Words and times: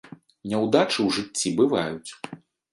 Няўдачы 0.53 0.95
ў 0.95 1.09
жыцці 1.19 1.55
бываюць. 1.63 2.11